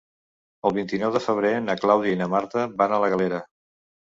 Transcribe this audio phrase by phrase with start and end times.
[0.69, 3.45] El vint-i-nou de febrer na Clàudia i na Marta van a la Galera.